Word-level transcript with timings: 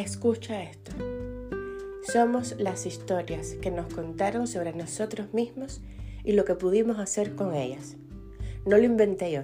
Escucha 0.00 0.62
esto. 0.62 0.92
Somos 2.10 2.54
las 2.58 2.86
historias 2.86 3.56
que 3.60 3.70
nos 3.70 3.92
contaron 3.92 4.46
sobre 4.46 4.72
nosotros 4.72 5.34
mismos 5.34 5.82
y 6.24 6.32
lo 6.32 6.46
que 6.46 6.54
pudimos 6.54 6.98
hacer 6.98 7.34
con 7.34 7.54
ellas. 7.54 7.98
No 8.64 8.78
lo 8.78 8.84
inventé 8.84 9.30
yo, 9.30 9.42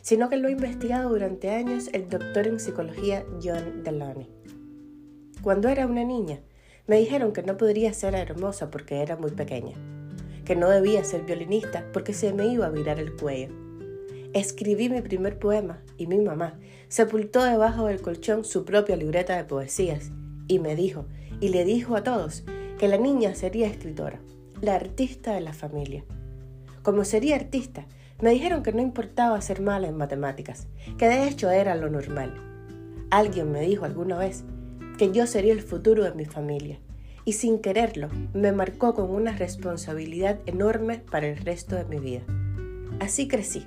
sino 0.00 0.30
que 0.30 0.38
lo 0.38 0.48
ha 0.48 0.50
investigado 0.50 1.10
durante 1.10 1.50
años 1.50 1.90
el 1.92 2.08
doctor 2.08 2.46
en 2.46 2.58
psicología 2.58 3.26
John 3.42 3.84
Deloney. 3.84 4.30
Cuando 5.42 5.68
era 5.68 5.86
una 5.86 6.04
niña, 6.04 6.40
me 6.86 6.98
dijeron 6.98 7.34
que 7.34 7.42
no 7.42 7.58
podría 7.58 7.92
ser 7.92 8.14
hermosa 8.14 8.70
porque 8.70 9.02
era 9.02 9.16
muy 9.16 9.32
pequeña, 9.32 9.76
que 10.46 10.56
no 10.56 10.70
debía 10.70 11.04
ser 11.04 11.24
violinista 11.24 11.84
porque 11.92 12.14
se 12.14 12.32
me 12.32 12.46
iba 12.46 12.64
a 12.64 12.70
virar 12.70 12.98
el 12.98 13.14
cuello. 13.14 13.67
Escribí 14.38 14.88
mi 14.88 15.02
primer 15.02 15.36
poema 15.36 15.80
y 15.96 16.06
mi 16.06 16.20
mamá 16.20 16.60
sepultó 16.86 17.42
debajo 17.42 17.86
del 17.86 18.00
colchón 18.00 18.44
su 18.44 18.64
propia 18.64 18.94
libreta 18.94 19.36
de 19.36 19.42
poesías 19.42 20.12
y 20.46 20.60
me 20.60 20.76
dijo, 20.76 21.06
y 21.40 21.48
le 21.48 21.64
dijo 21.64 21.96
a 21.96 22.04
todos, 22.04 22.44
que 22.78 22.86
la 22.86 22.98
niña 22.98 23.34
sería 23.34 23.66
escritora, 23.66 24.20
la 24.60 24.76
artista 24.76 25.34
de 25.34 25.40
la 25.40 25.52
familia. 25.52 26.04
Como 26.84 27.04
sería 27.04 27.34
artista, 27.34 27.88
me 28.22 28.30
dijeron 28.30 28.62
que 28.62 28.72
no 28.72 28.80
importaba 28.80 29.40
ser 29.40 29.60
mala 29.60 29.88
en 29.88 29.96
matemáticas, 29.96 30.68
que 30.98 31.08
de 31.08 31.26
hecho 31.26 31.50
era 31.50 31.74
lo 31.74 31.90
normal. 31.90 32.32
Alguien 33.10 33.50
me 33.50 33.62
dijo 33.62 33.86
alguna 33.86 34.18
vez 34.18 34.44
que 34.98 35.10
yo 35.10 35.26
sería 35.26 35.52
el 35.52 35.62
futuro 35.62 36.04
de 36.04 36.14
mi 36.14 36.26
familia, 36.26 36.78
y 37.24 37.32
sin 37.32 37.58
quererlo 37.58 38.08
me 38.34 38.52
marcó 38.52 38.94
con 38.94 39.10
una 39.10 39.36
responsabilidad 39.36 40.38
enorme 40.46 41.00
para 41.10 41.26
el 41.26 41.38
resto 41.38 41.74
de 41.74 41.86
mi 41.86 41.98
vida. 41.98 42.22
Así 43.00 43.26
crecí, 43.26 43.66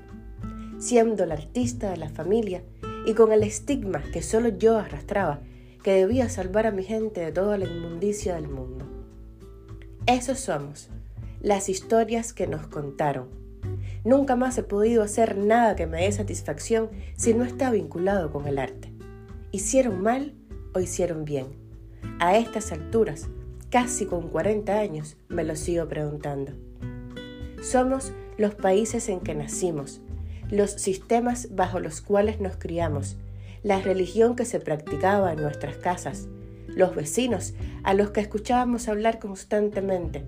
siendo 0.81 1.25
la 1.25 1.35
artista 1.35 1.91
de 1.91 1.97
la 1.97 2.09
familia 2.09 2.63
y 3.05 3.13
con 3.13 3.31
el 3.31 3.43
estigma 3.43 4.03
que 4.11 4.21
solo 4.21 4.49
yo 4.49 4.77
arrastraba, 4.77 5.39
que 5.81 5.93
debía 5.93 6.27
salvar 6.27 6.67
a 6.67 6.71
mi 6.71 6.83
gente 6.83 7.21
de 7.21 7.31
toda 7.31 7.57
la 7.57 7.65
inmundicia 7.65 8.35
del 8.35 8.49
mundo. 8.49 8.85
Esos 10.05 10.39
somos, 10.39 10.89
las 11.39 11.69
historias 11.69 12.33
que 12.33 12.47
nos 12.47 12.67
contaron 12.67 13.41
Nunca 14.03 14.35
más 14.35 14.57
he 14.57 14.63
podido 14.63 15.03
hacer 15.03 15.37
nada 15.37 15.75
que 15.75 15.85
me 15.85 16.03
dé 16.03 16.11
satisfacción 16.11 16.89
si 17.15 17.33
no 17.33 17.43
está 17.43 17.69
vinculado 17.69 18.31
con 18.31 18.47
el 18.47 18.57
arte. 18.57 18.91
¿Hicieron 19.51 20.01
mal 20.01 20.33
o 20.73 20.79
hicieron 20.79 21.23
bien? 21.23 21.47
A 22.19 22.35
estas 22.35 22.71
alturas, 22.71 23.29
casi 23.69 24.05
con 24.05 24.29
40 24.29 24.79
años, 24.79 25.17
me 25.27 25.43
lo 25.43 25.55
sigo 25.55 25.87
preguntando. 25.87 26.53
Somos 27.61 28.11
los 28.37 28.55
países 28.55 29.07
en 29.07 29.19
que 29.19 29.35
nacimos, 29.35 30.01
los 30.51 30.71
sistemas 30.71 31.47
bajo 31.55 31.79
los 31.79 32.01
cuales 32.01 32.39
nos 32.41 32.57
criamos, 32.57 33.15
la 33.63 33.81
religión 33.81 34.35
que 34.35 34.45
se 34.45 34.59
practicaba 34.59 35.31
en 35.31 35.41
nuestras 35.41 35.77
casas, 35.77 36.27
los 36.67 36.93
vecinos 36.93 37.53
a 37.83 37.93
los 37.93 38.11
que 38.11 38.19
escuchábamos 38.19 38.87
hablar 38.87 39.19
constantemente, 39.19 40.25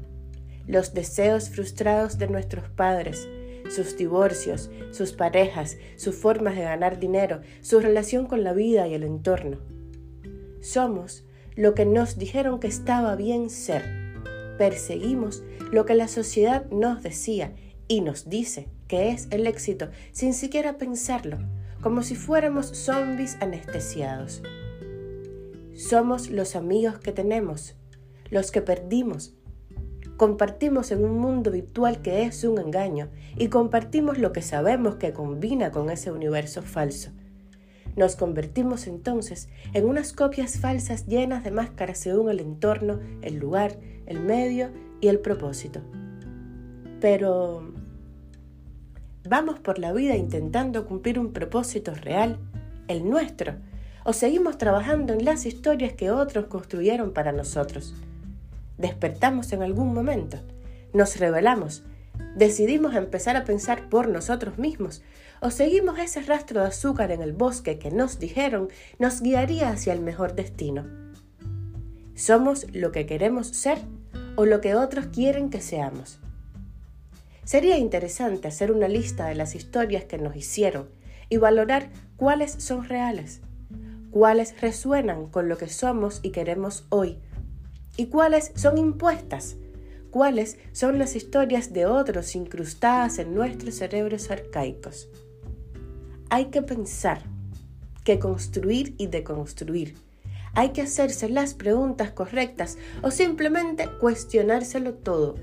los 0.66 0.94
deseos 0.94 1.50
frustrados 1.50 2.18
de 2.18 2.28
nuestros 2.28 2.70
padres, 2.70 3.28
sus 3.70 3.98
divorcios, 3.98 4.70
sus 4.92 5.12
parejas, 5.12 5.78
sus 5.98 6.16
formas 6.16 6.56
de 6.56 6.64
ganar 6.64 7.00
dinero, 7.00 7.42
su 7.62 7.80
relación 7.80 8.26
con 8.26 8.44
la 8.44 8.54
vida 8.54 8.88
y 8.88 8.94
el 8.94 9.04
entorno. 9.04 9.58
Somos 10.62 11.26
lo 11.56 11.74
que 11.74 11.86
nos 11.86 12.18
dijeron 12.18 12.60
que 12.60 12.68
estaba 12.68 13.16
bien 13.16 13.50
ser. 13.50 13.84
Perseguimos 14.58 15.44
lo 15.72 15.86
que 15.86 15.96
la 15.96 16.08
sociedad 16.08 16.70
nos 16.70 17.04
decía 17.04 17.54
y 17.88 18.02
nos 18.02 18.30
dice 18.30 18.70
que 18.94 19.10
es 19.10 19.28
el 19.32 19.48
éxito 19.48 19.90
sin 20.12 20.36
siquiera 20.36 20.78
pensarlo, 20.78 21.40
como 21.82 22.04
si 22.04 22.14
fuéramos 22.14 22.68
zombies 22.68 23.38
anestesiados. 23.42 24.44
Somos 25.74 26.30
los 26.30 26.56
amigos 26.56 27.00
que 27.00 27.12
tenemos, 27.12 27.76
los 28.30 28.52
que 28.52 28.62
perdimos, 28.62 29.34
Compartimos 30.16 30.92
en 30.92 31.04
un 31.04 31.18
mundo 31.18 31.50
virtual 31.50 32.04
que 32.04 32.22
es 32.22 32.44
un 32.44 32.60
engaño 32.60 33.10
y 33.36 33.48
compartimos 33.48 34.20
lo 34.20 34.32
que 34.32 34.44
sabemos 34.44 34.98
que 34.98 35.12
combina 35.12 35.72
con 35.72 35.90
ese 35.90 36.12
universo 36.12 36.62
falso. 36.62 37.10
Nos 37.96 38.16
convertimos 38.16 38.86
entonces 38.86 39.50
en 39.74 39.86
unas 39.86 40.14
copias 40.14 40.60
falsas 40.60 41.08
llenas 41.08 41.44
de 41.44 41.50
máscaras 41.50 41.98
según 41.98 42.30
el 42.30 42.42
entorno, 42.42 43.00
el 43.24 43.40
lugar, 43.40 43.80
el 44.06 44.20
medio 44.20 44.70
y 45.02 45.08
el 45.08 45.20
propósito. 45.20 45.82
Pero 47.02 47.74
vamos 49.28 49.60
por 49.60 49.80
la 49.80 49.94
vida 49.94 50.16
intentando 50.16 50.86
cumplir 50.86 51.20
un 51.20 51.34
propósito 51.34 51.94
real, 51.94 52.40
el 52.88 53.10
nuestro, 53.10 53.56
o 54.04 54.14
seguimos 54.14 54.58
trabajando 54.58 55.14
en 55.14 55.26
las 55.26 55.46
historias 55.46 55.94
que 55.94 56.12
otros 56.12 56.46
construyeron 56.46 57.14
para 57.14 57.32
nosotros 57.32 57.94
despertamos 58.78 59.54
en 59.54 59.64
algún 59.64 59.94
momento, 59.94 60.38
nos 60.94 61.18
revelamos, 61.18 61.84
decidimos 62.36 62.96
empezar 62.96 63.36
a 63.36 63.44
pensar 63.44 63.90
por 63.90 64.08
nosotros 64.08 64.58
mismos 64.58 65.02
o 65.42 65.52
seguimos 65.52 66.00
ese 66.00 66.22
rastro 66.22 66.62
de 66.62 66.68
azúcar 66.68 67.12
en 67.12 67.22
el 67.22 67.34
bosque 67.34 67.80
que 67.80 67.92
nos 67.92 68.20
dijeron 68.20 68.70
nos 69.00 69.22
guiaría 69.22 69.70
hacia 69.70 69.94
el 69.94 70.02
mejor 70.02 70.36
destino. 70.36 70.86
¿Somos 72.16 72.68
lo 72.74 72.92
que 72.92 73.06
queremos 73.06 73.48
ser 73.48 73.80
o 74.36 74.46
lo 74.46 74.62
que 74.62 74.76
otros 74.76 75.08
quieren 75.08 75.50
que 75.50 75.62
seamos? 75.62 76.20
Sería 77.46 77.78
interesante 77.78 78.48
hacer 78.48 78.72
una 78.72 78.88
lista 78.88 79.28
de 79.28 79.36
las 79.36 79.56
historias 79.56 80.06
que 80.06 80.18
nos 80.18 80.36
hicieron 80.36 80.90
y 81.30 81.38
valorar 81.38 81.90
cuáles 82.16 82.52
son 82.52 82.88
reales, 82.88 83.42
cuáles 84.12 84.60
resuenan 84.62 85.28
con 85.28 85.50
lo 85.50 85.58
que 85.58 85.68
somos 85.68 86.20
y 86.24 86.32
queremos 86.32 86.86
hoy 86.90 87.20
y 87.98 88.08
cuáles 88.08 88.52
son 88.56 88.78
impuestas, 88.78 89.58
cuáles 90.10 90.58
son 90.72 91.00
las 91.00 91.16
historias 91.16 91.74
de 91.74 91.86
otros 91.86 92.36
incrustadas 92.36 93.20
en 93.20 93.34
nuestros 93.36 93.76
cerebros 93.76 94.32
arcaicos. 94.32 95.10
Hay 96.30 96.46
que 96.46 96.62
pensar, 96.62 97.24
que 98.04 98.20
construir 98.20 98.96
y 98.98 99.08
deconstruir. 99.08 99.96
Hay 100.56 100.70
que 100.70 100.84
hacerse 100.84 101.30
las 101.30 101.56
preguntas 101.56 102.12
correctas 102.12 102.78
o 103.02 103.12
simplemente 103.12 103.90
cuestionárselo 104.00 104.94
todo. 104.94 105.36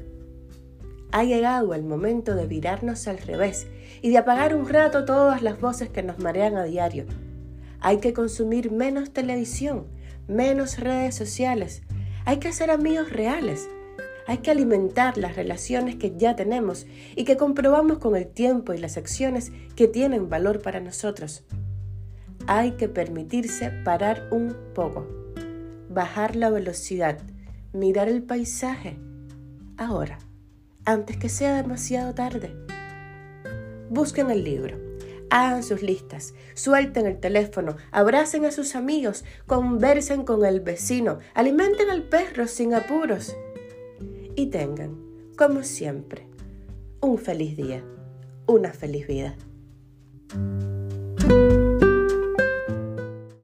Ha 1.12 1.24
llegado 1.24 1.74
el 1.74 1.82
momento 1.82 2.34
de 2.34 2.46
virarnos 2.46 3.08
al 3.08 3.18
revés 3.18 3.66
y 4.02 4.10
de 4.10 4.18
apagar 4.18 4.54
un 4.54 4.68
rato 4.68 5.04
todas 5.04 5.42
las 5.42 5.60
voces 5.60 5.88
que 5.88 6.02
nos 6.02 6.18
marean 6.18 6.56
a 6.56 6.64
diario. 6.64 7.06
Hay 7.80 7.98
que 7.98 8.12
consumir 8.12 8.70
menos 8.70 9.12
televisión, 9.12 9.86
menos 10.28 10.78
redes 10.78 11.14
sociales, 11.14 11.82
hay 12.24 12.38
que 12.38 12.48
hacer 12.48 12.70
amigos 12.70 13.10
reales. 13.10 13.68
Hay 14.26 14.38
que 14.38 14.50
alimentar 14.50 15.16
las 15.16 15.34
relaciones 15.34 15.96
que 15.96 16.14
ya 16.16 16.36
tenemos 16.36 16.86
y 17.16 17.24
que 17.24 17.36
comprobamos 17.36 17.98
con 17.98 18.14
el 18.14 18.28
tiempo 18.28 18.72
y 18.72 18.78
las 18.78 18.96
acciones 18.96 19.50
que 19.74 19.88
tienen 19.88 20.28
valor 20.28 20.62
para 20.62 20.78
nosotros. 20.78 21.42
Hay 22.46 22.72
que 22.72 22.88
permitirse 22.88 23.70
parar 23.84 24.28
un 24.30 24.54
poco, 24.74 25.08
bajar 25.88 26.36
la 26.36 26.50
velocidad, 26.50 27.18
mirar 27.72 28.08
el 28.08 28.22
paisaje. 28.22 28.96
Ahora, 29.76 30.18
antes 30.84 31.16
que 31.16 31.28
sea 31.28 31.56
demasiado 31.56 32.14
tarde. 32.14 32.54
Busquen 33.88 34.30
el 34.30 34.44
libro 34.44 34.90
hagan 35.30 35.62
sus 35.62 35.82
listas, 35.82 36.34
suelten 36.54 37.06
el 37.06 37.18
teléfono, 37.18 37.76
abracen 37.92 38.44
a 38.44 38.50
sus 38.50 38.74
amigos, 38.74 39.24
conversen 39.46 40.24
con 40.24 40.44
el 40.44 40.60
vecino, 40.60 41.20
alimenten 41.34 41.88
al 41.88 42.02
perro 42.02 42.46
sin 42.46 42.74
apuros 42.74 43.36
y 44.36 44.46
tengan, 44.46 44.98
como 45.36 45.62
siempre, 45.62 46.26
un 47.00 47.16
feliz 47.16 47.56
día, 47.56 47.82
una 48.46 48.72
feliz 48.72 49.06
vida. 49.06 49.36